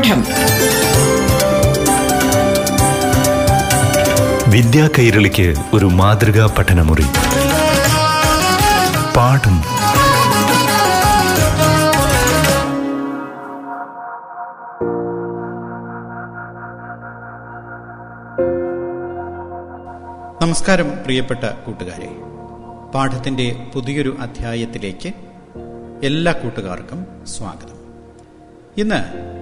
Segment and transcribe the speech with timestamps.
[0.00, 0.24] പാഠം
[4.50, 7.02] വിദ്യാ കൈരളിക്ക് ഒരു മാതൃകാ പഠനമുറി.
[9.16, 9.56] പാഠം.
[20.42, 22.16] നമസ്കാരം പ്രിയപ്പെട്ട കൂട്ടുകാരെ.
[22.94, 25.12] പാഠത്തിന്റെ പുതിയൊരു അധ്യായത്തിലേക്ക്
[26.04, 27.80] എല്ലാ കൂട്ടുകാർക്കും സ്വാഗതം.
[28.78, 29.39] ഇന്ന്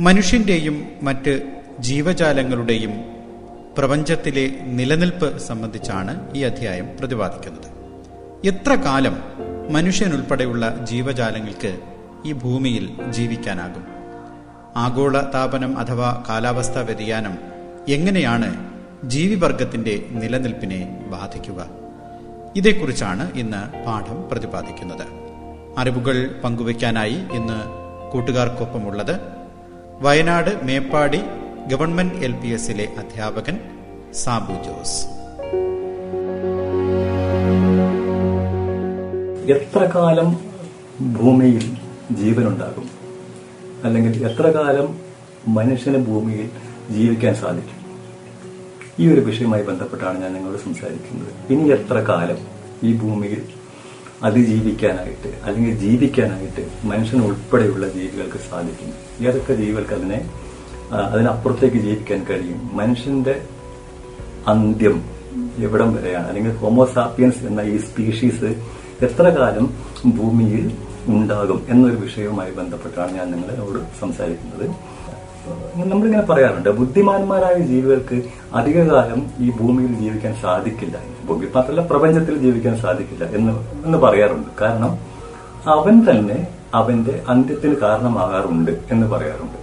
[0.00, 2.90] മനുഷ്യന്റെയും മറ്റ് ജീവജാലങ്ങളുടെയും
[3.78, 7.68] പ്രപഞ്ചത്തിലെ നിലനിൽപ്പ് സംബന്ധിച്ചാണ് ഈ അധ്യായം പ്രതിപാദിക്കുന്നത്.
[8.46, 9.18] എത്ര കാലം
[9.70, 11.78] മനുഷ്യനുൾപ്പെടെയുള്ള ജീവജാലങ്ങൾക്ക്
[12.26, 13.86] ഈ ഭൂമിയിൽ ജീവിക്കാനാകും?
[14.76, 17.38] ആഗോള താപനം അഥവാ കാലാവസ്ഥാ വ്യതിയാനം
[17.88, 18.70] എങ്ങനെയാണ്
[19.04, 21.66] ജീവിവർഗത്തിന്റെ നിലനിൽപ്പിനെ ബാധിക്കുക?
[22.56, 25.06] ഇതേക്കുറിച്ചാണ് ഇന്ന് പാഠം പ്രതിപാദിക്കുന്നത്.
[25.78, 27.82] അറിവുകൾ പങ്കുവയ്ക്കാനായി ഇന്ന്
[28.12, 29.41] കൂട്ടുകാർക്കൊപ്പമുള്ളത്
[30.04, 31.18] Wayanad Meppadi
[31.70, 33.56] government L P എസിലെ അധ്യാപകൻ
[34.14, 34.98] സാബു ജോസ്.
[39.52, 40.28] എത്ര കാലം
[41.12, 41.64] ഭൂമിയിൽ
[42.16, 42.90] ജീവനുണ്ടാകും?
[43.84, 44.88] അല്ലെങ്കിൽ എത്ര കാലം
[45.48, 46.50] മനുഷ്യന് ഭൂമിയിൽ
[46.90, 47.78] ജീവിക്കാൻ സാധിക്കും?
[49.00, 51.52] ഈ ഒരു വിഷയവുമായി ബന്ധപ്പെട്ടാണ് ഞാൻ നിങ്ങളോട് സംസാരിക്കുന്നത്.
[51.52, 52.40] ഇനി എത്ര കാലം
[52.82, 53.42] ഈ ഭൂമിയിൽ
[54.22, 58.90] അതിജീവിക്കാനായിട്ട് അല്ലെങ്കിൽ ജീവിക്കാനായിട്ട് മനുഷ്യൻ ഉൾപ്പെടെയുള്ള ജീവികൾക്ക് സാധിക്കും.
[59.26, 60.30] ഏതൊക്കെ ജീവികൾക്ക് അതിനെ
[60.92, 62.70] അതിനപ്പുറത്തേക്ക് ജീവിക്കാൻ കഴിയും?
[62.72, 63.42] മനുഷ്യന്റെ
[64.48, 65.04] അന്ത്യം
[65.58, 66.28] എവിടം വരെയാണ്?
[66.28, 68.44] അല്ലെങ്കിൽ ഹോമോസാപ്പിയൻസ് എന്ന ഈ സ്പീഷീസ്
[69.02, 69.74] എത്ര കാലം
[70.16, 70.72] ഭൂമിയിൽ
[71.06, 74.66] ഉണ്ടാകും എന്നൊരു വിഷയവുമായി ബന്ധപ്പെട്ടാണ് ഞാൻ നിങ്ങളോട് സംസാരിക്കുന്നത്.
[75.90, 78.16] നമ്മളിങ്ങനെ പറയാറുണ്ട് ബുദ്ധിമാന്മാരായ ജീവികൾക്ക്
[78.58, 80.96] അധികകാലം ഈ ഭൂമിയിൽ ജീവിക്കാൻ സാധിക്കില്ല.
[81.28, 83.52] ഭൂമി മാത്രമല്ല പ്രപഞ്ചത്തിൽ ജീവിക്കാൻ സാധിക്കില്ല എന്ന്
[83.86, 84.50] എന്ന് പറയാറുണ്ട്.
[84.60, 84.92] കാരണം
[85.76, 86.38] അവൻ തന്നെ
[86.80, 89.58] അവന്റെ അന്ത്യത്തിന് കാരണമാകാറുണ്ട് എന്ന് പറയാറുണ്ട്.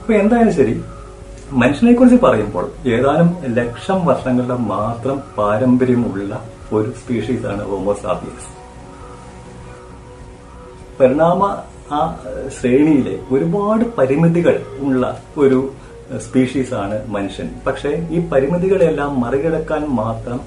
[0.00, 0.74] അപ്പൊ എന്തായാലും ശരി
[1.62, 6.32] മനുഷ്യനെ കുറിച്ച് പറയുമ്പോൾ ഏതാനും ലക്ഷം വർഷങ്ങളുടെ മാത്രം പാരമ്പര്യമുള്ള
[6.72, 8.50] ഒരു സ്പീഷീസ് ആണ് ഹോമോസാപ്പിയൻസ്
[10.98, 11.42] പരിണാമ
[11.92, 11.98] ആ
[12.58, 15.72] ശ്രേണിയിലെ ഒരുപാട് പരിമിതികൾ ഉള്ള ഒരു
[16.18, 17.50] സ്പീഷീസ് ആണ് മനുഷ്യൻ.
[17.66, 20.40] പക്ഷെ ഈ പരിമിതികളെല്ലാം മറികടക്കാൻ മാത്രം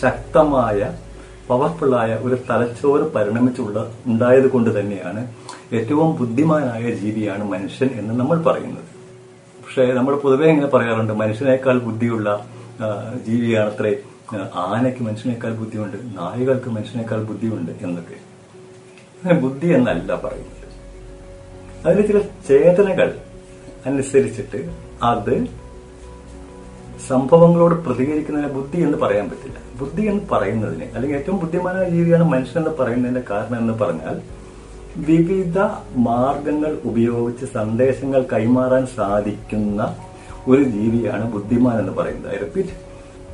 [0.00, 0.92] ശക്തമായ
[1.48, 5.22] പവർഫുള്ളായ ഒരു തലച്ചോറ് പരിണമിച്ചുള്ള ഉണ്ടായത് കൊണ്ട് തന്നെയാണ്
[5.72, 8.90] ഏറ്റവും ബുദ്ധിമാനായ ജീവിയാണ് മനുഷ്യൻ എന്ന് നമ്മൾ പറയുന്നത്.
[9.64, 12.46] പക്ഷേ നമ്മൾ പൊതുവേ ഇങ്ങനെ പറയാറുണ്ട് മനുഷ്യനേക്കാൾ ബുദ്ധിയുള്ള
[12.80, 13.92] ജീവിയാണ് ജീവിയാണത്രേ
[14.54, 18.18] ആനയ്ക്ക് മനുഷ്യനേക്കാൾ ബുദ്ധിയുണ്ട് നായകൾക്ക് മനുഷ്യനേക്കാൾ ബുദ്ധിയുണ്ട് എന്നൊക്കെ.
[19.40, 20.61] ബുദ്ധി എന്നല്ല പറയുന്നത്.
[21.86, 23.14] അതിന് ചില ചേതനകൾ
[23.86, 24.58] അനുസരിച്ചിട്ട്
[25.02, 25.44] അത്
[27.08, 29.58] സംഭവങ്ങളോട് പ്രതികരിക്കുന്നതിനെ ബുദ്ധി എന്ന് പറയാൻ പറ്റില്ല.
[29.80, 34.20] ബുദ്ധി എന്ന് പറയുന്നതിന് അല്ലെങ്കിൽ ഏറ്റവും ബുദ്ധിമാനായ ജീവിയാണ് മനുഷ്യൻ എന്ന് പറയുന്നതിന്റെ കാരണം എന്ന് പറഞ്ഞാൽ
[34.96, 35.58] വിവിധ
[35.96, 39.96] മാർഗങ്ങൾ ഉപയോഗിച്ച് സന്ദേശങ്ങൾ കൈമാറാൻ സാധിക്കുന്ന
[40.48, 42.34] ഒരു ജീവിയാണ് ബുദ്ധിമാൻ എന്ന് പറയുന്നത്.
[42.34, 42.76] I repeat.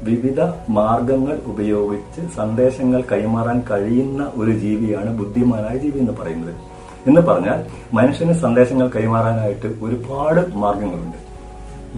[0.03, 6.78] വിവിധ മാർഗങ്ങൾ ഉപയോഗിച്ച് സന്ദേശങ്ങൾ കൈമാറാൻ കഴിയുന്ന ഒരു ജീവിയാണ് ബുദ്ധിമാനായ ജീവി എന്ന് പറയുന്നത്.
[7.09, 7.59] എന്ന് പറഞ്ഞാൽ
[7.95, 11.19] മനുഷ്യന് സന്ദേശങ്ങൾ കൈമാറാനായിട്ട് ഒരുപാട് മാർഗങ്ങളുണ്ട്.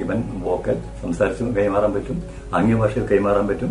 [0.03, 2.19] ഇവൻ വോക്കൽ സംസാരിച്ച് കൈമാറാൻ പറ്റും
[2.55, 3.71] ആംഗ്യഭാഷയിൽ കൈമാറാൻ പറ്റും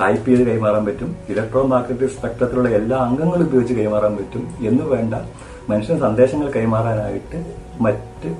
[0.00, 5.14] ടൈപ്പ് ചെയ്ത് കൈമാറാൻ പറ്റും ഇലക്ട്രോ മാഗ്നറ്റിക് സ്പെക്ട്രത്തിലുള്ള എല്ലാ അംഗങ്ങളും ഉപയോഗിച്ച് കൈമാറാൻ പറ്റും എന്ന് വേണ്ട
[5.70, 7.38] മനുഷ്യൻ സന്ദേശങ്ങൾ കൈമാറാനായിട്ട്
[7.80, 8.30] മറ്റ്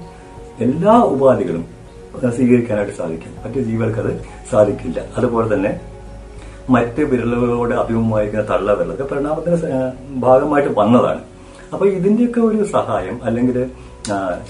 [0.65, 1.65] എല്ലാ ഉപാധികളും
[2.37, 3.33] സ്വീകരിക്കാനായിട്ട് സാധിക്കും.
[3.45, 4.13] മറ്റ് ജീവികൾക്ക് അത്
[4.51, 5.01] സാധിക്കില്ല.
[5.17, 5.71] അതുപോലെ തന്നെ
[6.75, 9.59] മറ്റ് വിരലുകളോട് അഭിമുഖമായിരിക്കുന്ന തള്ളവിരലൊക്കെ പരിണാമത്തിന്റെ
[10.25, 11.23] ഭാഗമായിട്ട് വന്നതാണ്.
[11.73, 13.59] അപ്പൊ ഇതിന്റെയൊക്കെ ഒരു സഹായം അല്ലെങ്കിൽ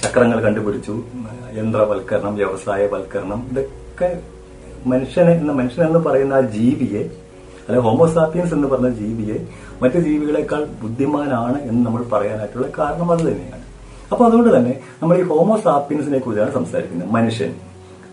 [0.03, 0.95] ചക്രങ്ങൾ കണ്ടുപിടിച്ചു
[1.59, 4.09] യന്ത്രവൽക്കരണം വ്യവസായവൽക്കരണം ഇതൊക്കെ
[4.91, 7.03] മനുഷ്യനെ എന്ന മനുഷ്യൻ എന്ന് പറയുന്ന ആ ജീവിയെ
[7.65, 9.37] അല്ലെ ഹോമോസാപ്പിയൻസ് എന്ന് പറഞ്ഞ ജീവിയെ
[9.83, 13.65] മറ്റു ജീവികളെക്കാൾ ബുദ്ധിമാനാണ് എന്ന് നമ്മൾ പറയാനായിട്ടുള്ള കാരണം അത് തന്നെയാണ്.
[14.13, 17.11] അപ്പൊ അതുകൊണ്ട് തന്നെ നമ്മൾ ഈ ഹോമോസാപ്പിയൻസിനെ കുറിച്ചാണ് സംസാരിക്കുന്നത്.
[17.19, 17.53] മനുഷ്യൻ.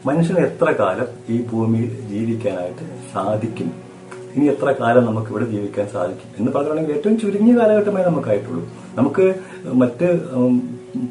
[0.06, 3.70] മനുഷ്യൻ എത്ര കാലം ഈ ഭൂമിയിൽ ജീവിക്കാനായിട്ട് സാധിക്കും?
[4.38, 6.30] ഇനി എത്ര കാലം നമുക്ക് ഇവിടെ ജീവിക്കാൻ സാധിക്കും?
[6.40, 8.64] എന്ന് പറയുകയാണെങ്കിൽ ഏറ്റവും ചുരുങ്ങിയ കാലഘട്ടമായി നമുക്കായിട്ടുള്ളൂ.
[8.98, 9.26] നമുക്ക്
[9.82, 10.08] മറ്റ്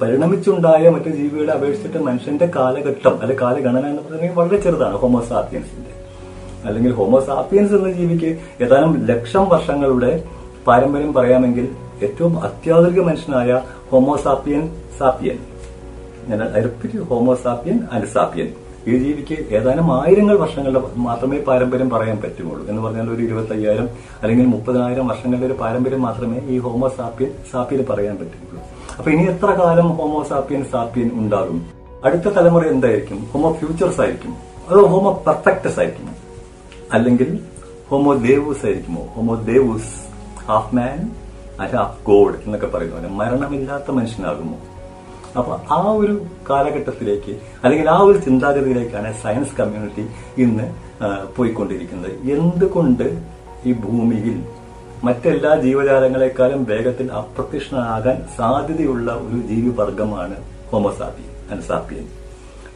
[0.02, 4.96] പരിണമിച്ചുണ്ടായ മറ്റ് ജീവികളെ അപേക്ഷിച്ചിട്ട് മനുഷ്യന്റെ കാലഘട്ടം അല്ലെ കാലഗണന എന്ന് പറയുന്നത് വളരെ ചെറുതാണ്.
[5.02, 5.92] ഹോമോസാപ്പിയൻസിന്റെ
[6.68, 8.30] അല്ലെങ്കിൽ ഹോമോസാപ്പിയൻസ് എന്ന ജീവിക്ക്
[8.64, 10.12] ഏതാനും ലക്ഷം വർഷങ്ങളുടെ
[10.68, 11.66] പാരമ്പര്യം പറയാമെങ്കിൽ
[12.06, 13.50] ഏറ്റവും അത്യാധുനിക മനുഷ്യനായ
[13.90, 14.62] ഹോമോസാപ്പിയൻ
[15.00, 15.38] സാപ്പിയൻ
[16.30, 18.48] ഞാൻ repeat homo sapien and sapien
[18.90, 23.88] ഈ ജീവിക്ക് ഏതാനും ആയിരങ്ങൾ വർഷങ്ങളുടെ മാത്രമേ പാരമ്പര്യം പറയാൻ പറ്റുള്ളൂ എന്ന് പറഞ്ഞാൽ ഒരു ഇരുപത്തയ്യായിരം
[24.22, 28.60] അല്ലെങ്കിൽ മുപ്പതിനായിരം വർഷങ്ങളുടെ ഒരു പാരമ്പര്യം മാത്രമേ ഈ ഹോമോ സാപ്പിയൻ പറയാൻ പറ്റുള്ളൂ
[28.98, 31.58] അപ്പൊ ഇനി എത്ര കാലം ഹോമോ സാപ്പിയൻ സാപ്പിയൻ ഉണ്ടാകും?
[32.04, 33.18] അടുത്ത തലമുറ എന്തായിരിക്കും?
[33.32, 34.32] ഹോമോ ഫ്യൂച്ചേഴ്സ് ആയിരിക്കും?
[34.68, 36.08] അതോ ഹോമോ പെർഫെക്റ്റസ് ആയിരിക്കും?
[36.92, 37.28] അല്ലെങ്കിൽ
[37.90, 39.02] ഹോമോ ദേവൂസ് ആയിരിക്കുമോ?
[39.16, 39.92] Homo deus
[40.48, 40.98] half man
[41.60, 44.56] and half god എന്നൊക്കെ പറയുന്ന മരണമില്ലാത്ത മനുഷ്യനാകുമോ?
[45.38, 46.14] അപ്പൊ ആ ഒരു
[46.50, 47.32] കാലഘട്ടത്തിലേക്ക്
[47.64, 50.04] അല്ലെങ്കിൽ ആ ഒരു ചിന്താഗതിയിലേക്കാണ് സയൻസ് കമ്മ്യൂണിറ്റി
[50.44, 50.66] ഇന്ന്
[51.36, 52.12] പോയിക്കൊണ്ടിരിക്കുന്നത്.
[52.34, 53.06] എന്തുകൊണ്ട്
[53.68, 54.36] ഈ ഭൂമിയിൽ
[55.06, 60.36] മറ്റെല്ലാ ജീവജാലങ്ങളെക്കാളും വേഗത്തിൽ അപ്രത്യക്ഷനാകാൻ സാധ്യതയുള്ള ഒരു ജീവിവർഗമാണ്
[60.70, 62.06] ഹോമോസാപ്പിയൻ അൻസാപ്പിയൻ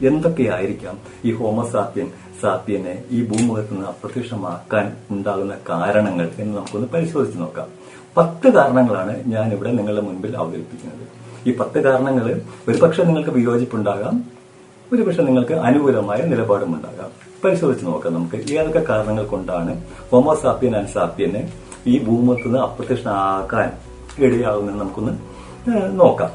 [0.08, 0.96] എന്തൊക്കെയായിരിക്കാം
[1.28, 2.08] ഈ ഹോമോസാപ്പിയൻ
[2.42, 7.68] സാപ്പിയനെ ഈ ഭൂമുഖത്ത് നിന്ന് അപ്രത്യക്ഷമാക്കാൻ ഉണ്ടാകുന്ന കാരണങ്ങൾ എന്ന് നമുക്കൊന്ന് പരിശോധിച്ച് നോക്കാം.
[8.16, 11.04] പത്ത് കാരണങ്ങളാണ് ഞാൻ ഇവിടെ നിങ്ങളുടെ മുൻപിൽ അവതരിപ്പിക്കുന്നത്.
[11.46, 12.26] ഈ പത്ത് കാരണങ്ങൾ
[12.68, 14.16] ഒരുപക്ഷെ നിങ്ങൾക്ക് വിയോജിപ്പുണ്ടാകാം
[14.92, 17.10] ഒരുപക്ഷെ നിങ്ങൾക്ക് അനുകൂലമായ നിലപാടും ഉണ്ടാകാം
[17.44, 18.36] പരിശോധിച്ച് നോക്കാം നമുക്ക്.
[18.36, 19.72] ഏതൊക്കെ കാരണങ്ങൾ കൊണ്ടാണ്
[20.10, 21.42] ഹോമോസാപ്പിയൻ അൻസാപ്യനെ
[21.86, 23.68] ഈ ഭൂമത്തിൽ നിന്ന് അപ്രത്യക്ഷനാക്കാൻ
[24.18, 25.12] ഇടയാകുന്ന നമുക്കൊന്ന്
[26.02, 26.30] നോക്കാം.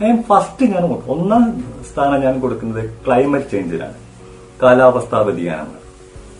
[0.00, 0.84] ഞാൻ ഫസ്റ്റ് ഞാൻ.
[1.08, 1.44] ഒന്നാം
[1.90, 3.98] സ്ഥാനം ഞാൻ കൊടുക്കുന്നത് ക്ലൈമറ്റ് ചേഞ്ചിനാണ്
[4.62, 5.80] കാലാവസ്ഥാ വ്യതിയാനങ്ങൾ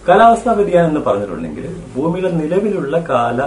[0.08, 1.66] കാലാവസ്ഥാ വ്യതിയാനം എന്ന് പറഞ്ഞിട്ടുണ്ടെങ്കിൽ
[1.96, 3.38] ഭൂമിയിലെ നിലവിലുള്ള കാല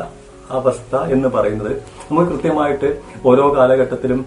[0.51, 1.71] അവസ്ഥ എന്ന് പറയുന്നത്.
[2.09, 2.89] നമുക്ക് കൃത്യമായിട്ട്
[3.25, 4.25] ഓരോ കാലഘട്ടത്തിലും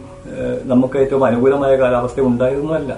[0.62, 2.92] നമുക്ക് ഏറ്റവും അനുകൂലമായ കാലാവസ്ഥ ഉണ്ടായിരുന്നല്ല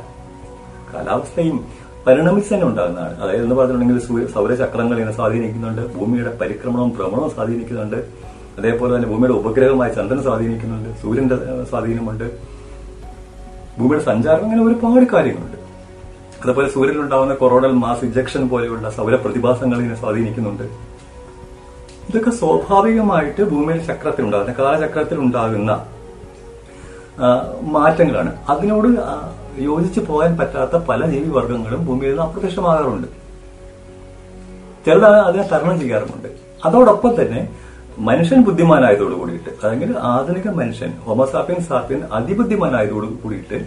[0.94, 1.58] കാലാവസ്ഥയും
[2.06, 3.14] പരിണമിച്ച് തന്നെ ഉണ്ടാകുന്നതാണ്.
[3.22, 7.98] അതായത് എന്ന് പറഞ്ഞിട്ടുണ്ടെങ്കിൽ സൂര്യ സൗരചക്രങ്ങൾ ഇതിനെ സ്വാധീനിക്കുന്നുണ്ട് ഭൂമിയുടെ പരിക്രമണവും ഭ്രമണവും സ്വാധീനിക്കുന്നുണ്ട്.
[8.58, 11.36] അതേപോലെ തന്നെ ഭൂമിയുടെ ഉപഗ്രഹമായ ചന്ദ്രൻ സ്വാധീനിക്കുന്നുണ്ട് സൂര്യന്റെ
[11.70, 12.26] സ്വാധീനമുണ്ട്.
[13.78, 15.58] ഭൂമിയുടെ സഞ്ചാരം അങ്ങനെ ഒരുപാട് കാര്യങ്ങളുണ്ട്.
[16.42, 20.91] അതേപോലെ സൂര്യനിലുണ്ടാവുന്ന കൊറോണൽ മാസ് ഇജക്ഷൻ പോലെയുള്ള സൗര പ്രതിഭാസങ്ങൾ ഇതിനെ സ്വാധീനിക്കുന്നുണ്ട്.
[22.08, 25.72] ഇതൊക്കെ സ്വാഭാവികമായിട്ട് ഭൂമിയിൽ ചക്രത്തിൽ ഉണ്ടാകുന്ന കാലചക്രത്തിൽ ഉണ്ടാകുന്ന
[27.74, 28.32] മാറ്റങ്ങളാണ്.
[28.48, 28.88] അതിനോട്
[29.68, 33.08] യോജിച്ച് പോകാൻ പറ്റാത്ത പല ജീവിവർഗങ്ങളും ഭൂമിയിൽ നിന്ന് അപ്രത്യക്ഷമാകാറുണ്ട്.
[34.86, 36.28] ചിലത് അതിനെ തരണം ചെയ്യാറുമുണ്ട്.
[36.64, 37.40] അതോടൊപ്പം തന്നെ
[38.08, 43.58] മനുഷ്യൻ ബുദ്ധിമാനായതോട് കൂടിയിട്ട് അല്ലെങ്കിൽ ആധുനിക മനുഷ്യൻ ഹോമസാപ്യൻ സാപ്യൻ അതിബുദ്ധിമാനായതോട് കൂടിയിട്ട്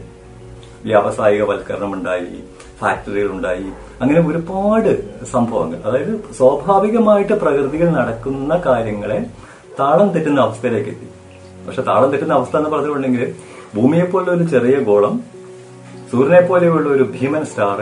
[0.85, 2.31] വ്യാവസായിക വൽക്കരണം ഉണ്ടായി
[2.79, 3.67] ഫാക്ടറികൾ ഉണ്ടായി
[4.01, 4.91] അങ്ങനെ ഒരുപാട്
[5.33, 5.77] സംഭവങ്ങൾ.
[5.87, 9.19] അതായത് സ്വാഭാവികമായിട്ട് പ്രകൃതിയിൽ നടക്കുന്ന കാര്യങ്ങളെ
[9.79, 11.07] താളം തെറ്റുന്ന അവസ്ഥയിലേക്ക് എത്തി.
[11.67, 13.23] പക്ഷെ താളം തെറ്റുന്ന അവസ്ഥ എന്ന് പറഞ്ഞിട്ടുണ്ടെങ്കിൽ
[13.75, 15.15] ഭൂമിയെ പോലെ ഒരു ചെറിയ ഗോളം
[16.11, 17.79] സൂര്യനെ പോലെയുള്ള ഒരു ഭീമൻ സ്റ്റാർ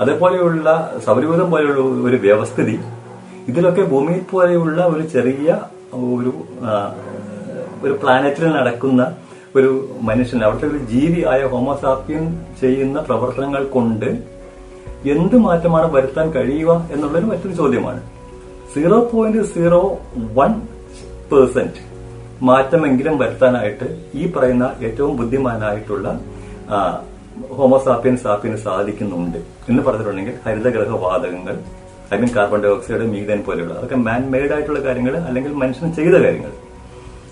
[0.00, 0.68] അതേപോലെയുള്ള
[1.06, 2.76] സൗരയൂഥം പോലെയുള്ള ഒരു വ്യവസ്ഥിതി
[3.50, 5.48] ഇതിലൊക്കെ ഭൂമിയെ പോലെയുള്ള ഒരു ചെറിയ
[6.12, 6.32] ഒരു
[7.82, 9.02] ഒരു പ്ലാനറ്റിൽ നടക്കുന്ന
[9.56, 9.70] ഒരു
[10.08, 12.24] മനുഷ്യൻ അവിടുത്തെ ഒരു ജീവിയായ ഹോമോസാപ്പിയൻ
[12.60, 14.10] ചെയ്യുന്ന പ്രവർത്തനങ്ങൾ കൊണ്ട്
[15.14, 18.00] എന്ത് മാറ്റമാണ് വരുത്താൻ കഴിയുക എന്നുള്ളൊരു മറ്റൊരു ചോദ്യമാണ്.
[18.74, 19.80] Zero point zero
[20.38, 20.52] one
[21.32, 21.82] percent
[22.42, 26.08] മാറ്റമെങ്കിലും വരുത്താനായിട്ട് ഈ പറയുന്ന ഏറ്റവും ബുദ്ധിമാനായിട്ടുള്ള
[27.58, 29.38] ഹോമോസാപ്യൻ സാപ്പിയന് സാധിക്കുന്നുണ്ട്
[29.68, 31.54] എന്ന് പറഞ്ഞിട്ടുണ്ടെങ്കിൽ ഹരിതഗ്രഹ വാതകങ്ങൾ
[32.10, 36.52] അല്ലെങ്കിൽ കാർബൺ ഡൈ ഓക്സൈഡ് മീതൻ പോലെയുള്ള അതൊക്കെ മാൻ മെയ്ഡ് ആയിട്ടുള്ള കാര്യങ്ങൾ അല്ലെങ്കിൽ മനുഷ്യൻ ചെയ്ത കാര്യങ്ങൾ.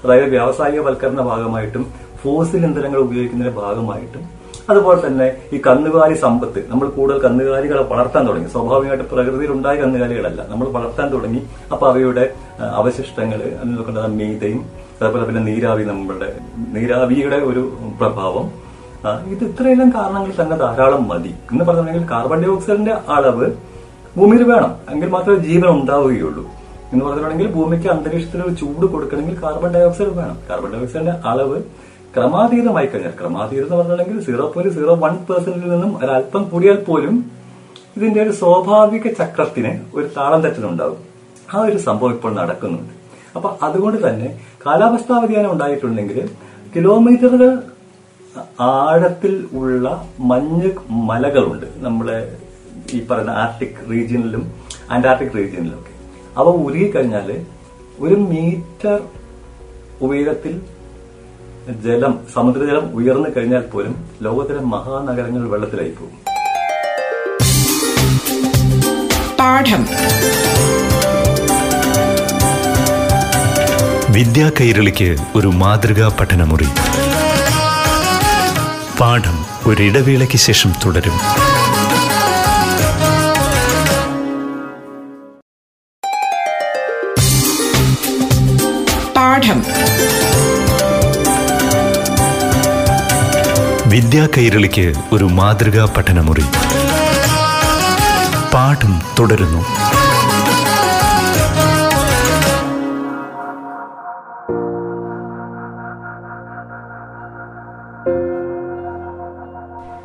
[0.05, 1.83] അതായത് വ്യാവസായിക വൽക്കരണ ഭാഗമായിട്ടും
[2.23, 4.41] ഫോസിൽ ഇന്ധനങ്ങൾ ഉപയോഗിക്കുന്നതിന്റെ ഭാഗമായിട്ടും
[4.71, 8.49] അതുപോലെ തന്നെ ഈ കന്നുകാലി സമ്പത്ത് നമ്മൾ കൂടുതൽ കന്നുകാലികളെ വളർത്താൻ തുടങ്ങി.
[8.49, 10.47] സ്വാഭാവികമായിട്ട് പ്രകൃതിയിൽ ഉണ്ടായ കന്നുകാലികളല്ല.
[10.49, 11.41] നമ്മൾ വളർത്താൻ തുടങ്ങി.
[11.73, 14.61] അപ്പൊ അവയുടെ അവശിഷ്ടങ്ങൾ അതിനൊക്കെ മീതയും
[15.03, 16.37] അതുപോലെ പിന്നെ നീരാവി നമ്മളുടെ
[16.69, 18.47] നീരാവിയുടെ ഒരു പ്രഭാവം.
[19.27, 21.29] ഇത് ഇത്രയെല്ലാം കാരണങ്ങൾ തന്നെ ധാരാളം മതി.
[21.29, 23.51] എന്ന് പറഞ്ഞിട്ടുണ്ടെങ്കിൽ കാർബൺ ഡൈ ഓക്സൈഡിന്റെ അളവ്
[24.17, 24.77] ഭൂമിയിൽ വേണം.
[24.91, 26.45] എങ്കിൽ മാത്രമേ ജീവൻ ഉണ്ടാവുകയുള്ളൂ.
[26.93, 30.39] എന്ന് പറഞ്ഞിട്ടുണ്ടെങ്കിൽ ഭൂമിക്ക് അന്തരീക്ഷത്തിൽ ചൂട് കൊടുക്കണമെങ്കിൽ കാർബൺ ഡൈ ഓക്സൈഡ് വേണം.
[30.51, 31.63] കാർബൺ ഡൈ ഓക്സൈഡിന്റെ അളവ്
[32.15, 37.17] ക്രമാതീതമായി കഴിഞ്ഞാൽ ക്രമാതീതം എന്ന് പറഞ്ഞിട്ടുണ്ടെങ്കിൽ സീറോ പോയിന്റ് സീറോ വൺ പെർസെന്റിൽ നിന്നും ഒരല്പം കൂടിയാൽ പോലും
[37.97, 41.01] ഇതിന്റെ ഒരു സ്വാഭാവിക ചക്രത്തിന് ഒരു താളം തെറ്റലുണ്ടാകും
[41.55, 42.95] ആ ഒരു സംഭവം ഇപ്പോൾ നടക്കുന്നുണ്ട്.
[43.37, 44.29] അപ്പൊ അതുകൊണ്ട് തന്നെ
[44.67, 46.19] കാലാവസ്ഥാ വ്യതിയാനം ഉണ്ടായിട്ടുണ്ടെങ്കിൽ
[46.75, 47.51] കിലോമീറ്ററുകൾ
[48.61, 49.87] ആഴത്തിൽ ഉള്ള
[50.31, 50.71] മഞ്ഞ്
[51.11, 51.67] മലകളുണ്ട്.
[51.77, 52.19] നമ്മളെ
[52.95, 54.45] ഈ പറയുന്ന ആർട്ടിക് റീജിയനിലും
[54.91, 55.95] അന്റാർട്ടിക് റീജിയനിലും ഒക്കെ.
[56.39, 57.31] അവ ഉരുകിക്കഴിഞ്ഞാൽ
[58.01, 58.99] ഒരു മീറ്റർ
[60.03, 60.55] ഉയരത്തിൽ
[61.71, 66.31] ജലം സമുദ്രജലം ഉയർന്നു കഴിഞ്ഞാൽ പോലും ലോകത്തിലെ മഹാനഗരങ്ങൾ വെള്ളത്തിലായി പോകും.
[69.37, 69.87] പാഠം.
[74.13, 76.69] വിദ്യാ കൈരളിക്ക് ഒരു മാതൃകാ പഠനമുറി.
[79.01, 81.50] പാഠം ഒരിടവേളയ്ക്ക് ശേഷം തുടരും.
[94.11, 96.41] വിദ്യാ കൈരളിക്ക് ഒരു മാതൃകാ പഠനമുറി.
[98.55, 99.59] പാഠം തുടരുന്നു.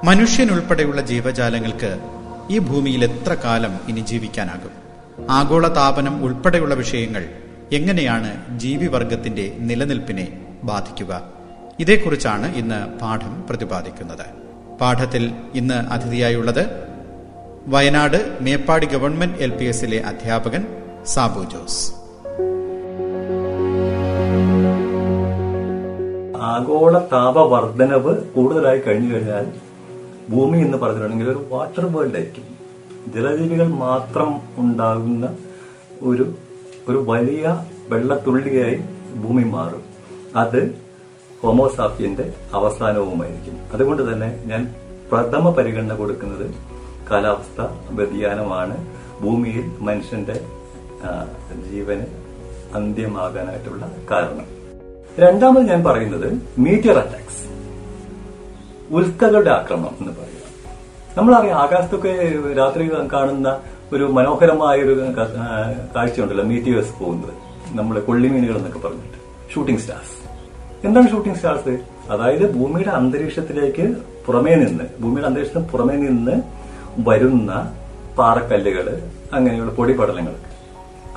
[0.06, 2.00] മനുഷ്യനുൾപ്പെടെയുള്ള ജീവജാലങ്ങൾക്ക്
[2.52, 4.72] ഈ ഭൂമിയിൽ എത്ര കാലം ഇനി ജീവിക്കാനാകും?
[5.30, 7.30] ആഗോള താപനം ഉൾപ്പെടെയുള്ള വിഷയങ്ങൾ
[7.72, 10.28] എങ്ങനെയാണ് ജീവിവർഗത്തിന്റെ നിലനിൽപ്പിനെ
[10.64, 11.35] ബാധിക്കുക?
[11.80, 14.26] ഇതേക്കുറിച്ചാണ് ഇന്ന് പാഠം പ്രതിപാദിക്കുന്നത്.
[14.82, 16.64] പാഠത്തിൽ ഇന്ന് അതിഥിയായുള്ളത്
[17.68, 20.68] Wayanad Meppadi government L P എസിലെ അധ്യാപകൻ
[21.06, 21.82] സാബു ജോസ്.
[26.42, 29.46] ആഗോള താപവർദ്ധനവ് കൂടുതലായി കഴിഞ്ഞു കഴിഞ്ഞാൽ
[30.30, 32.44] ഭൂമി എന്ന് പറഞ്ഞിട്ടുണ്ടെങ്കിൽ ഒരു വാട്ടർ വേൾഡ് ആയിരിക്കും.
[33.16, 35.36] ജലജീവികൾ മാത്രം ഉണ്ടാകുന്ന
[36.02, 36.36] ഒരു
[36.90, 38.76] ഒരു വലിയ വെള്ളത്തുള്ളിയായി
[39.16, 39.84] ഭൂമി മാറും.
[40.36, 40.85] അത്
[41.44, 43.58] ഹോമോസാഫിയന്റെ അവസാനവുമായിരിക്കും.
[43.74, 44.76] അതുകൊണ്ട് തന്നെ ഞാൻ
[45.12, 46.56] പ്രഥമ പരിഗണന കൊടുക്കുന്നത്
[47.12, 48.88] കാലാവസ്ഥ വ്യതിയാനമാണ്.
[49.22, 50.40] ഭൂമിയിൽ മനുഷ്യന്റെ
[51.72, 52.06] ജീവന്
[52.76, 54.46] അന്ത്യമാകാനായിട്ടുള്ള കാരണം.
[55.20, 57.46] രണ്ടാമത് ഞാൻ പറയുന്നത് മീറ്റർ അറ്റാക്സ്
[58.94, 60.46] ഉൽക്കകളുടെ ആക്രമണം എന്ന് പറയുക.
[61.18, 62.14] നമ്മളറിയാം ആകാശത്തൊക്കെ
[62.58, 63.60] രാത്രി കാണുന്ന
[63.94, 65.00] ഒരു മനോഹരമായ ഒരു
[65.96, 67.34] കാഴ്ചയുണ്ടല്ലോ മീറ്റിയേഴ്സ് പോകുന്നത്.
[67.78, 69.54] നമ്മൾ കൊള്ളിമീനുകൾ എന്നൊക്കെ പറഞ്ഞിട്ട്.
[69.54, 70.25] ഷൂട്ടിംഗ് സ്റ്റാർസ്
[70.84, 71.74] എന്താണ് ഷൂട്ടിംഗ് സ്റ്റാർസ്
[72.10, 73.86] അതായത് ഭൂമിയുടെ അന്തരീക്ഷത്തിലേക്ക്
[74.26, 76.36] പുറമേ നിന്ന് ഭൂമിയുടെ അന്തരീക്ഷത്തിന് പുറമേ നിന്ന്
[77.02, 77.52] വരുന്ന
[78.18, 78.88] പാറക്കല്ലുകൾ
[79.34, 80.36] അങ്ങനെയുള്ള പൊടിപടലങ്ങൾ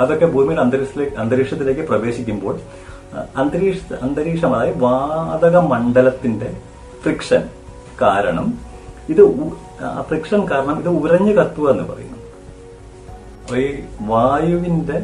[0.00, 2.54] അതൊക്കെ ഭൂമിയുടെ അന്തരീക്ഷത്തിലേക്ക് അന്തരീക്ഷത്തിലേക്ക് പ്രവേശിക്കുമ്പോൾ
[3.36, 6.48] അന്തരീക്ഷ അന്തരീക്ഷം അതായത് വാതക മണ്ഡലത്തിന്റെ
[7.02, 7.42] ഫ്രിക്ഷൻ
[8.02, 8.48] കാരണം
[9.08, 9.22] ഇത്
[10.08, 12.18] ഫ്രിക്ഷൻ കാരണം ഇത് ഉരഞ്ഞു കത്തുക എന്ന് പറയുന്നു.
[13.42, 13.68] അപ്പൊ ഈ
[14.00, 14.98] വായുവിന്റെ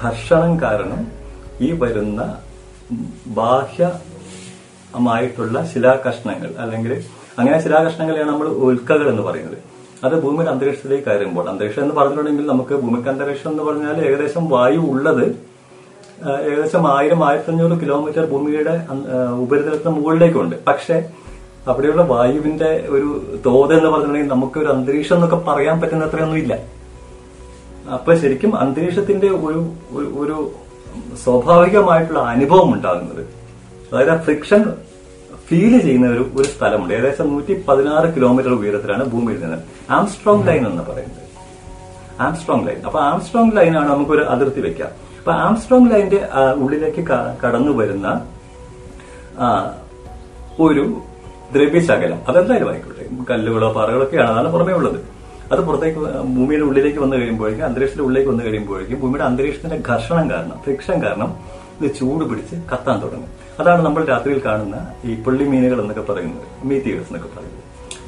[0.00, 1.00] ഘർഷണം കാരണം
[1.60, 2.20] ഈ വരുന്ന
[3.26, 7.04] ബാഹ്യമായിട്ടുള്ള ശിലാകഷ്ണങ്ങൾ അല്ലെങ്കിൽ
[7.38, 9.58] അങ്ങനെ ശിലാകഷ്ണങ്ങളെയാണ് നമ്മൾ ഉൽക്കകൾ എന്ന് പറയുന്നത്.
[10.04, 15.46] അത് ഭൂമിയുടെ അന്തരീക്ഷത്തിലേക്ക് കയറുമ്പോൾ അന്തരീക്ഷം എന്ന് പറഞ്ഞിട്ടുണ്ടെങ്കിൽ നമുക്ക് ഭൂമിക്ക് അന്തരീക്ഷം എന്ന് പറഞ്ഞാൽ ഏകദേശം വായു ഉള്ളത്
[16.42, 18.86] ഏകദേശം ആയിരം ആയിരത്തഞ്ഞൂറ് കിലോമീറ്റർ ഭൂമിയുടെ
[19.40, 20.64] ഉപരിതലത്തിന് മുകളിലേക്കുണ്ട്.
[20.64, 21.10] പക്ഷെ
[21.68, 26.58] അവിടെയുള്ള വായുവിന്റെ ഒരു തോത് എന്ന് പറഞ്ഞിട്ടുണ്ടെങ്കിൽ നമുക്ക് ഒരു അന്തരീക്ഷം എന്നൊക്കെ പറയാൻ പറ്റുന്ന അത്രയൊന്നും ഇല്ല.
[27.92, 30.50] അപ്പൊ ശരിക്കും അന്തരീക്ഷത്തിന്റെ ഒരു- ഒരു
[31.24, 33.24] സ്വാഭാവികമായിട്ടുള്ള അനുഭവം ഉണ്ടാകുന്നത്.
[33.92, 34.64] അതായത് ആ ഫ്രിക്ഷൻ
[35.48, 36.94] ഫീൽ ചെയ്യുന്ന ഒരു ഒരു സ്ഥലമുണ്ട്.
[36.94, 39.56] ഏകദേശം നൂറ്റി പതിനാറ് കിലോമീറ്റർ ഉയരത്തിലാണ് ഭൂമിയിൽ നിന്ന്.
[39.90, 41.26] ആംസ്ട്രോങ് ലൈൻ എന്ന് പറയുന്നത്.
[42.20, 44.88] ആംസ്ട്രോങ് ലൈൻ അപ്പൊ ആംസ്ട്രോങ് ലൈനാണ് നമുക്കൊരു അതിർത്തി വെക്കാം.
[45.18, 47.04] അപ്പൊ ആംസ്ട്രോങ് ലൈനിന്റെ ആ, ഉള്ളിലേക്ക്
[47.44, 48.26] കടന്നു വരുന്ന
[50.60, 50.96] ഒരു
[51.52, 52.18] ദ്രവ്യശകലം.
[52.28, 53.32] അതെന്തായാലും ആയിക്കോട്ടെ.
[53.32, 55.15] കല്ലുകളോ പാറകളൊക്കെയാണ് അതാണ് പുറമേ ഉള്ളത്.
[55.52, 55.98] അത് പുറത്തേക്ക്
[56.36, 61.30] ഭൂമിയുടെ ഉള്ളിലേക്ക് വന്നു കഴിയുമ്പോഴേക്കും അന്തരീക്ഷത്തിന്റെ ഉള്ളിലേക്ക് വന്നു കഴിയുമ്പോഴേക്കും ഭൂമിയുടെ അന്തരീക്ഷത്തിന്റെ ഘർഷണം കാരണം ഫ്രിക്ഷൻ കാരണം
[61.80, 63.30] ഇത് ചൂട് പിടിച്ച് കത്താൻ തുടങ്ങും.
[63.60, 67.62] അതാണ് നമ്മൾ രാത്രിയിൽ കാണുന്ന ഈ പുള്ളിമീനുകൾ എന്നൊക്കെ പറയുന്നത് മീത്തിയേഴ്സ് എന്നൊക്കെ പറയുന്നത്.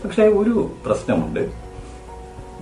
[0.04, 1.42] പക്ഷേ ഒരു പ്രശ്നമുണ്ട്.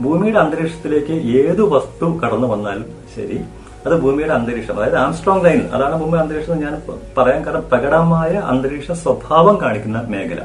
[0.01, 3.39] ഭൂമിയുടെ അന്തരീക്ഷത്തിലേക്ക് ഏത് വസ്തു കടന്നു വന്നാലും ശരി
[3.87, 6.83] അത് ഭൂമിയുടെ അന്തരീക്ഷം അതായത് ആംസ്ട്രോങ് ലൈൻ അതാണ് ഭൂമിയുടെ അന്തരീക്ഷം എന്ന് ഞാൻ
[7.19, 10.41] പറയാൻ കാരണം പ്രകടമായ അന്തരീക്ഷ സ്വഭാവം കാണിക്കുന്ന മേഖല.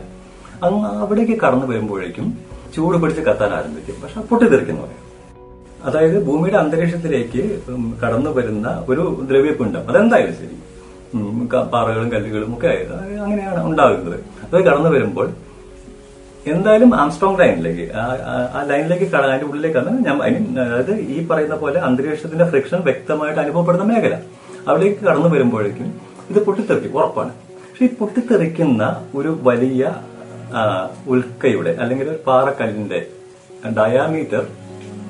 [0.63, 4.01] അങ്ങ് അവിടേക്ക് കടന്നു വരുമ്പോഴേക്കും ചൂട് പിടിച്ച് കത്താൻ ആരംഭിക്കും.
[4.01, 4.81] പക്ഷെ പൊട്ടിത്തെറിക്കുന്നു.
[4.81, 5.11] പറയാം
[5.83, 7.59] അതായത് ഭൂമിയുടെ അന്തരീക്ഷത്തിലേക്ക്
[8.03, 10.61] കടന്നു വരുന്ന ഒരു ദ്രവ്യപിണ്ഡം അതെന്തായാലും ശരി.
[11.73, 12.87] പാറകളും കല്ലുകളും ഒക്കെ
[13.21, 14.19] അങ്ങനെയാണ് ഉണ്ടാകുന്നത്.
[14.19, 15.29] അത് കടന്നു വരുമ്പോൾ
[16.47, 20.21] എന്തായാലും ആംസ്ട്രോങ് ലൈനിലേക്ക് ആ- ലൈനിലേക്ക് അതിന്റെ ഉള്ളിലേക്കാണ് ഞാൻ
[20.59, 24.19] അതായത് ഈ പറയുന്ന പോലെ അന്തരീക്ഷത്തിന്റെ ഫ്രിക്ഷൻ വ്യക്തമായിട്ട് അനുഭവപ്പെടുന്ന മേഖല.
[24.67, 25.93] അവിടേക്ക് കടന്നു വരുമ്പോഴേക്കും
[26.29, 27.29] ഇത് പൊട്ടിത്തെറിക്കും ഉറപ്പാണ്.
[27.29, 29.95] പക്ഷെ ഈ പൊട്ടിത്തെറിക്കുന്ന ഒരു വലിയ
[31.07, 33.05] ഉൽക്കയുടെ അല്ലെങ്കിൽ ഒരു പാറക്കല്ലിന്റെ
[33.77, 34.47] ഡയാമീറ്റർ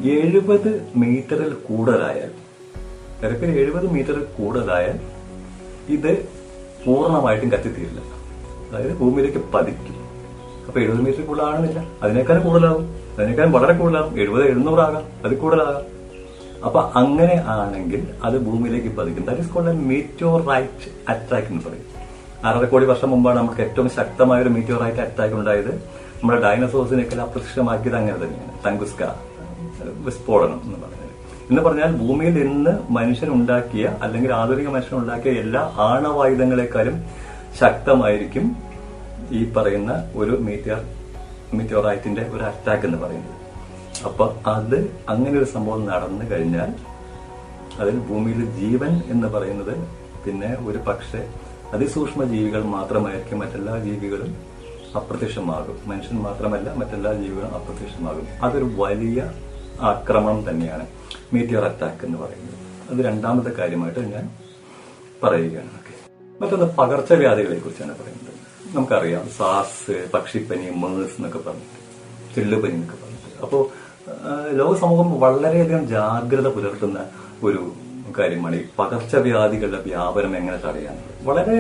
[0.10, 2.32] എഴുപത് മീറ്ററിൽ കൂടുതലായാൽ
[3.24, 5.00] തിരക്കിൽ എഴുപത് മീറ്ററിൽ കൂടുതലായാൽ
[5.90, 6.28] ഇത്
[6.86, 8.02] പൂർണമായിട്ടും കത്തിത്തീരില്ല.
[8.70, 9.96] അതായത് ഭൂമിയിലേക്ക് പതിക്കും.
[10.68, 15.04] അപ്പൊ എഴുപത് മീറ്റർ കൂടുതലാണെന്നില്ല അതിനേക്കാളും കൂടുതലാകും അതിനേക്കാളും വളരെ കൂടുതലാകും എഴുപത് എഴുന്നൂറാകാം.
[15.26, 16.02] അതിൽ കൂടുതലാകാം.
[16.66, 19.26] അപ്പൊ അങ്ങനെ ആണെങ്കിൽ അത് ഭൂമിയിലേക്ക് പതിക്കും.
[19.26, 22.01] That is called meteorite attack എന്ന് പറയും.
[22.50, 25.74] അറര കോടി വർഷം മുമ്പാണ് നമുക്ക് ഏറ്റവും ശക്തമായ ഒരു മീറ്റിയോറായിട്ട് അറ്റാക്ക് ഉണ്ടായത്.
[26.22, 28.54] നമ്മുടെ ഡൈനസോഴ്സിനെയൊക്കെ അപ്രത്യക്ഷമാക്കിയത് അങ്ങനെ തന്നെയാണ്.
[28.66, 29.02] തങ്കുസ്ക
[30.06, 30.98] വിസ്ഫോടനം എന്ന് പറയുന്നത്
[31.50, 36.98] എന്ന് പറഞ്ഞാൽ ഭൂമിയിൽ ഇന്ന് മനുഷ്യൻ ഉണ്ടാക്കിയ അല്ലെങ്കിൽ ആധുനിക മനുഷ്യൻ ഉണ്ടാക്കിയ എല്ലാ ആണവായുധങ്ങളെക്കാളും
[37.62, 38.46] ശക്തമായിരിക്കും
[39.40, 40.82] ഈ പറയുന്ന ഒരു മീറ്റിയർ
[41.58, 43.38] മീറ്റിയോറൈറ്റിന്റെ ഒരു അറ്റാക്ക് എന്ന് പറയുന്നത്.
[44.10, 44.78] അപ്പൊ അത്
[45.14, 46.70] അങ്ങനെ ഒരു സംഭവം നടന്നു കഴിഞ്ഞാൽ
[47.82, 49.76] അതിൽ ഭൂമിയിൽ ജീവൻ എന്ന് പറയുന്നത്
[50.26, 51.22] പിന്നെ ഒരു പക്ഷേ
[51.74, 54.36] അതിസൂക്ഷ്മ ജീവികൾ മാത്രമായിരിക്കും മറ്റെല്ലാ ജീവികളും
[54.96, 55.80] അപ്രത്യക്ഷമാകും.
[55.86, 58.28] മനുഷ്യൻ മാത്രമല്ല മറ്റെല്ലാ ജീവികളും അപ്രത്യക്ഷമാകും.
[58.44, 59.32] അതൊരു വലിയ
[59.82, 60.88] ആക്രമണം തന്നെയാണ്.
[61.34, 62.56] മീറ്റിയർ അറ്റാക്ക് എന്ന് പറയുന്നത്.
[62.92, 64.30] അത് രണ്ടാമത്തെ കാര്യമായിട്ട് ഞാൻ
[65.24, 65.70] പറയുകയാണ്.
[66.42, 68.34] മറ്റൊന്ന് പകർച്ചവ്യാധികളെ കുറിച്ചാണ് പറയുന്നത്.
[68.76, 73.42] നമുക്കറിയാം സാസ് പക്ഷിപ്പനി മേഴ്സ് എന്നൊക്കെ പറഞ്ഞിട്ട് ചെള്ളുപനി എന്നൊക്കെ പറഞ്ഞിട്ട്.
[73.42, 73.72] അപ്പോ
[74.52, 77.06] ലോകസമൂഹം ലോക സമൂഹം വളരെയധികം ജാഗ്രത പുലർത്തുന്ന
[77.44, 77.72] ഒരു
[78.18, 81.16] കാര്യമാണ് ഈ പകർച്ചവ്യാധികളുടെ വ്യാപനം എങ്ങനെ തടയാനുള്ളത്?
[81.30, 81.58] വളരെ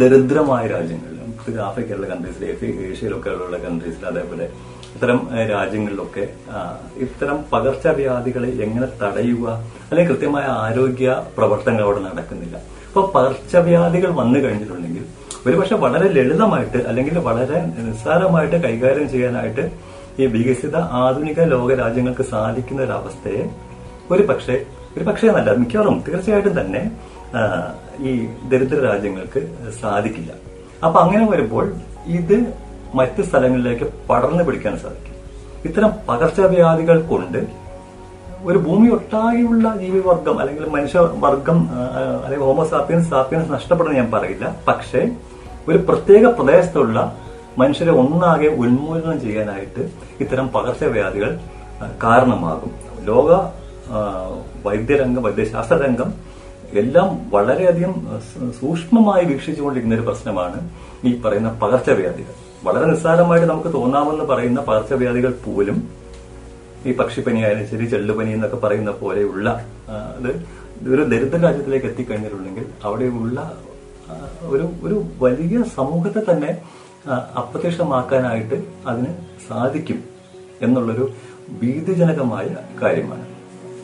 [0.00, 1.28] ദരിദ്രമായ രാജ്യങ്ങളിലും
[1.68, 2.44] ആഫ്രിക്കയിലുള്ള കൺട്രീസിൽ
[2.90, 4.46] ഏഷ്യയിലൊക്കെ ഉള്ള കൺട്രീസിൽ അതേപോലെ
[4.94, 5.18] ഇത്തരം
[5.50, 6.24] രാജ്യങ്ങളിലൊക്കെ
[7.04, 9.46] ഇത്തരം പകർച്ചവ്യാധികളെ എങ്ങനെ തടയുക?
[9.90, 12.56] അല്ലെങ്കിൽ കൃത്യമായ ആരോഗ്യ പ്രവർത്തനങ്ങൾ അവിടെ നടക്കുന്നില്ല.
[12.88, 15.04] അപ്പൊ പകർച്ചവ്യാധികൾ വന്നു കഴിഞ്ഞിട്ടുണ്ടെങ്കിൽ
[15.46, 19.64] ഒരുപക്ഷെ വളരെ ലളിതമായിട്ട് അല്ലെങ്കിൽ വളരെ നിസ്സാരമായിട്ട് കൈകാര്യം ചെയ്യാനായിട്ട്
[20.22, 23.44] ഈ വികസിത ആധുനിക ലോക രാജ്യങ്ങൾക്ക് സാധിക്കുന്ന ഒരു അവസ്ഥയെ
[24.10, 24.56] ഒരു പക്ഷേ
[24.96, 26.82] ഒരു പക്ഷേ എന്നല്ല മിക്കവാറും തീർച്ചയായിട്ടും തന്നെ
[28.08, 28.10] ഈ
[28.50, 29.40] ദരിദ്ര രാജ്യങ്ങൾക്ക്
[29.80, 30.32] സാധിക്കില്ല.
[30.86, 31.66] അപ്പൊ അങ്ങനെ വരുമ്പോൾ
[32.18, 32.36] ഇത്
[32.98, 35.16] മറ്റ് സ്ഥലങ്ങളിലേക്ക് പടർന്നു പിടിക്കാൻ സാധിക്കും.
[35.68, 37.40] ഇത്തരം പകർച്ചവ്യാധികൾ കൊണ്ട്
[38.50, 41.58] ഒരു ഭൂമി ഒട്ടാകെയുള്ള ജീവിവർഗം അല്ലെങ്കിൽ മനുഷ്യവർഗം
[42.22, 44.46] അല്ലെങ്കിൽ ഹോമോസാപ്പിയൻസ് സാപ്പിയൻസ് നഷ്ടപ്പെടുന്ന ഞാൻ പറയില്ല.
[44.68, 45.02] പക്ഷേ
[45.68, 46.98] ഒരു പ്രത്യേക പ്രദേശത്തുള്ള
[47.58, 49.82] മനുഷ്യരെ ഒന്നാകെ ഉന്മൂലനം ചെയ്യാനായിട്ട്
[50.20, 51.30] ഇത്തരം പകർച്ചവ്യാധികൾ
[52.04, 52.72] കാരണമാകും.
[53.10, 53.30] ലോക
[54.64, 56.10] വൈദ്യരംഗം വൈദ്യശാസ്ത്ര രംഗം
[56.80, 57.94] എല്ലാം വളരെയധികം
[58.60, 60.58] സൂക്ഷ്മമായി വീക്ഷിച്ചുകൊണ്ടിരിക്കുന്ന ഒരു പ്രശ്നമാണ്
[61.04, 62.34] ഈ പറയുന്ന പകർച്ചവ്യാധികൾ.
[62.66, 65.78] വളരെ നിസ്സാരമായിട്ട് നമുക്ക് തോന്നാമെന്ന് പറയുന്ന പകർച്ചവ്യാധികൾ പോലും
[66.86, 69.48] ഈ പക്ഷിപ്പനി ആയാലും ശരി ചെള്ളുപനി എന്നൊക്കെ പറയുന്ന പോലെയുള്ള
[70.16, 70.30] അത്
[70.92, 73.38] ഒരു ദരിദ്ര രാജ്യത്തിലേക്ക് എത്തിക്കഴിഞ്ഞിട്ടുണ്ടെങ്കിൽ അവിടെയുള്ള
[74.42, 76.50] ഒരു ഒരു വലിയ സമൂഹത്തെ തന്നെ
[77.40, 78.56] അപ്രത്യക്ഷമാക്കാനായിട്ട്
[78.86, 79.12] അതിന്
[79.48, 80.00] സാധിക്കും
[80.62, 81.04] എന്നുള്ളൊരു
[81.60, 82.48] ഭീതിജനകമായ
[82.82, 83.24] കാര്യമാണ്.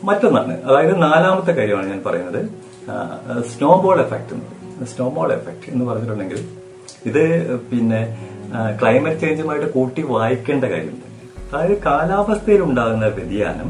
[0.03, 2.41] മറ്റൊന്നാണ് അതായത് നാലാമത്തെ കാര്യമാണ് ഞാൻ പറയുന്നത്.
[3.51, 6.41] സ്നോബോൾ എഫക്റ്റ് സ്നോബോൾ എഫക്റ്റ് എന്ന് പറഞ്ഞിട്ടുണ്ടെങ്കിൽ
[7.05, 7.23] ഇത്
[7.71, 8.01] പിന്നെ
[8.81, 11.05] ക്ലൈമറ്റ് ചേഞ്ചുമായിട്ട് കൂട്ടി വായിക്കേണ്ട കാര്യമുണ്ട്.
[11.51, 13.69] അതായത് കാലാവസ്ഥയിൽ ഉണ്ടാകുന്ന വ്യതിയാനം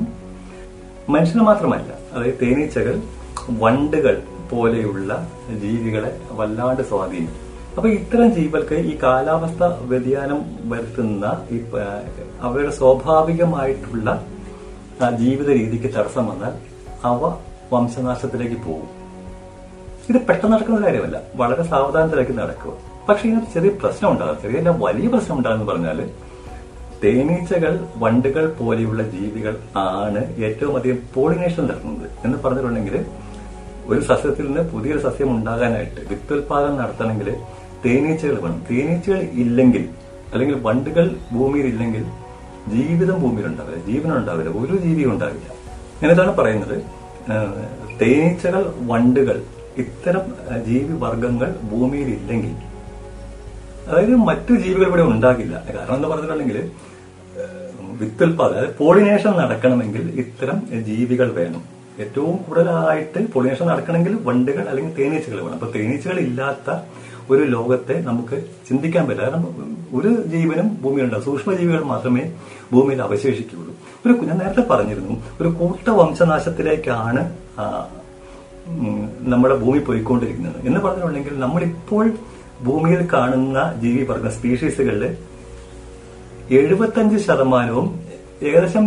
[1.09, 2.95] മനുഷ്യന് മാത്രമല്ല അതായത് തേനീച്ചകൾ
[3.61, 4.15] വണ്ടുകൾ
[4.51, 5.11] പോലെയുള്ള
[5.61, 7.45] ജീവികളെ വല്ലാണ്ട് സ്വാധീനിക്കും
[7.75, 10.39] അപ്പൊ ഇത്തരം ജീവികൾക്ക് ഈ കാലാവസ്ഥ വ്യതിയാനം
[10.71, 11.59] വരുത്തുന്ന ഈ
[12.41, 14.07] അവരുടെ സ്വാഭാവികമായിട്ടുള്ള
[15.01, 16.53] ആ, ജീവിത രീതിക്ക് തടസ്സം വന്നാൽ
[17.03, 17.37] അവ
[17.73, 18.87] വംശനാശത്തിലേക്ക് പോകും.
[20.09, 21.21] ഇത് പെട്ടെന്ന് നടക്കുന്ന കാര്യമല്ല.
[21.35, 22.73] വളരെ സാവധാനത്തിലേക്ക് നടക്കുക.
[23.09, 24.41] പക്ഷെ ഇതിനൊരു ചെറിയ പ്രശ്നം ഉണ്ടാകും.
[24.41, 26.09] ചെറിയ വലിയ പ്രശ്നം ഉണ്ടാകുന്ന പറഞ്ഞാൽ
[27.03, 33.05] തേനീച്ചകൾ വണ്ടുകൾ പോലെയുള്ള ജീവികൾ ആണ് ഏറ്റവും അധികം പോളിനേഷൻ നടത്തുന്നത് എന്ന് പറഞ്ഞിട്ടുണ്ടെങ്കിൽ
[33.85, 37.35] ഒരു സസ്യത്തിൽ നിന്ന് പുതിയൊരു സസ്യം ഉണ്ടാകാനായിട്ട് വിത്തുൽപാദനം നടത്തണമെങ്കിൽ
[37.85, 38.65] തേനീച്ചകൾ വേണം.
[38.71, 39.89] തേനീച്ചകൾ ഇല്ലെങ്കിൽ
[40.33, 42.05] അല്ലെങ്കിൽ വണ്ടുകൾ ഭൂമിയിൽ ഇല്ലെങ്കിൽ
[42.73, 45.47] ജീവിതം ഭൂമിയിൽ ഉണ്ടാവില്ല ജീവൻ ഉണ്ടാവില്ല ഒരു ജീവിയും ഉണ്ടാവില്ല.
[46.01, 46.75] എന്നിട്ടാണ് പറയുന്നത്.
[48.01, 48.61] തേനീച്ചകൾ
[48.91, 49.37] വണ്ടുകൾ
[49.83, 50.25] ഇത്തരം
[50.67, 52.53] ജീവി വർഗങ്ങൾ ഭൂമിയിൽ ഇല്ലെങ്കിൽ
[53.89, 55.55] അതായത് മറ്റു ജീവികൾ ഇവിടെ ഉണ്ടാകില്ല.
[55.75, 56.57] കാരണം എന്ന് പറഞ്ഞിട്ടുണ്ടെങ്കിൽ
[58.01, 60.57] വിത്തുൽപാദനം അതായത് പോളിനേഷൻ നടക്കണമെങ്കിൽ ഇത്തരം
[60.89, 61.63] ജീവികൾ വേണം.
[62.03, 65.55] ഏറ്റവും കൂടുതലായിട്ട് പോളിനേഷൻ നടക്കണമെങ്കിൽ വണ്ടുകൾ അല്ലെങ്കിൽ തേനീച്ചകൾ വേണം.
[65.57, 66.77] അപ്പൊ തേനീച്ചകൾ ഇല്ലാത്ത
[67.33, 69.25] ഒരു ലോകത്തെ നമുക്ക് ചിന്തിക്കാൻ പറ്റില്ല.
[69.25, 69.43] കാരണം
[69.97, 72.23] ഒരു ജീവനും ഭൂമിയിലുണ്ടാവും സൂക്ഷ്മജീവികൾ മാത്രമേ
[72.73, 73.73] ഭൂമിയിൽ അവശേഷിക്കുകയുള്ളൂ.
[74.05, 77.21] ഒരു ഞാൻ നേരത്തെ പറഞ്ഞിരുന്നു ഒരു കൂട്ട വംശനാശത്തിലേക്കാണ്
[79.31, 80.57] നമ്മുടെ ഭൂമി പോയിക്കൊണ്ടിരിക്കുന്നത്.
[80.67, 82.05] എന്ന് പറഞ്ഞിട്ടുണ്ടെങ്കിൽ നമ്മളിപ്പോൾ
[82.65, 85.03] ഭൂമിയിൽ കാണുന്ന ജീവി പറഞ്ഞ സ്പീഷീസുകളിൽ
[86.59, 87.87] എഴുപത്തഞ്ച് ശതമാനവും
[88.47, 88.85] ഏകദേശം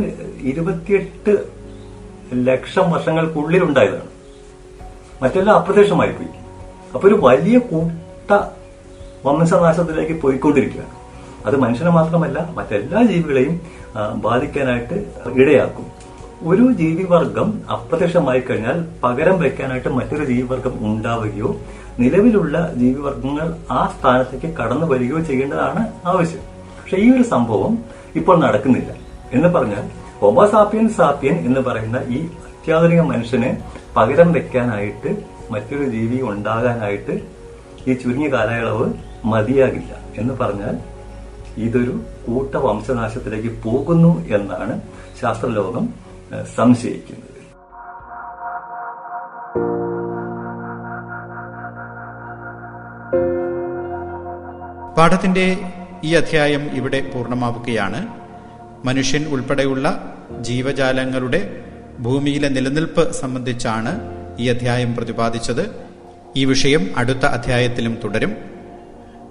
[0.50, 1.61] ഇരുപത്തിയെട്ട്
[2.34, 4.10] ലക്ഷം വർഷങ്ങൾക്കുള്ളിൽ ഉണ്ടായതാണ്
[5.22, 6.28] മറ്റെല്ലാം അപ്രത്യക്ഷമായി പോയി
[6.94, 8.38] അപ്പൊ ഒരു വലിയ കൂട്ട
[9.26, 10.90] വംശനാശത്തിലേക്ക് പോയിക്കൊണ്ടിരിക്കുകയാണ്.
[11.46, 13.60] അത് മനുഷ്യനെ മാത്രമല്ല മറ്റെല്ലാ ജീവികളെയും
[14.14, 15.06] ബാധിക്കാനായിട്ട്
[15.40, 15.86] ഇടയാക്കും.
[16.42, 21.56] ഒരു ജീവിവർഗം അപ്രത്യക്ഷമായി കഴിഞ്ഞാൽ പകരം വയ്ക്കാനായിട്ട് മറ്റൊരു ജീവിവർഗം ഉണ്ടാവുകയോ
[21.98, 26.40] നിലവിലുള്ള ജീവിവർഗങ്ങൾ ആ സ്ഥാനത്തേക്ക് കടന്നു വരികയോ ചെയ്യേണ്ടതാണ് ആവശ്യം.
[26.82, 27.78] പക്ഷെ ഈ ഒരു സംഭവം
[28.16, 28.92] ഇപ്പോൾ നടക്കുന്നില്ല.
[29.32, 33.50] എന്ന് പറഞ്ഞാൽ ഹോമോസാപ്പിയൻ സാപ്പിയൻ എന്ന് പറയുന്ന ഈ അത്യാധുനിക മനുഷ്യനെ
[33.96, 35.10] പകരം വെക്കാനായിട്ട്
[35.52, 37.14] മറ്റൊരു ജീവി ഉണ്ടാകാനായിട്ട്
[37.88, 38.86] ഈ ചുരുങ്ങിയ കാലയളവ്
[39.32, 40.76] മതിയാകില്ല എന്ന് പറഞ്ഞാൽ
[41.64, 41.94] ഇതൊരു
[42.26, 44.74] കൂട്ട വംശനാശത്തിലേക്ക് പോകുന്നു എന്നാണ്
[45.20, 45.84] ശാസ്ത്രലോകം
[46.56, 47.28] സംശയിക്കുന്നത്.
[54.96, 55.46] പാഠത്തിന്റെ
[56.04, 58.00] ഈ അധ്യായം ഇവിടെ പൂർണമാവുകയാണ്.
[58.84, 61.64] മനുഷ്യൻ ഉൾപ്പെടെയുള്ള ജീവജാലങ്ങളുടെ
[62.00, 64.00] ഭൂമിയിലെ നിലനിൽപ്പ് സംബന്ധിച്ചാണ്
[64.38, 65.70] ഈ അധ്യായം പ്രതിപാദിച്ചത്.
[66.36, 68.36] ഈ വിഷയം അടുത്ത അധ്യായത്തിലും തുടരും.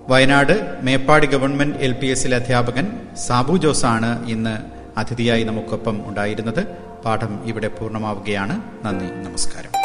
[0.07, 2.87] Wayanad Meppadi government L P എസിലെ അധ്യാപകൻ
[3.17, 4.57] സാബു ജോസാണ് ഇന്ന്
[4.99, 6.67] അതിഥിയായി നമുക്കൊപ്പം ഉണ്ടായിരുന്നത്.
[7.05, 8.61] പാഠം ഇവിടെ പൂർണമാവുകയാണ്.
[8.85, 9.80] നന്ദി നമസ്കാരം.